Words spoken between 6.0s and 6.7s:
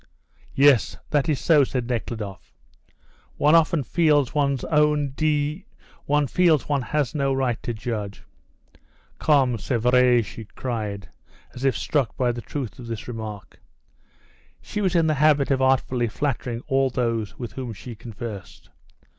one feels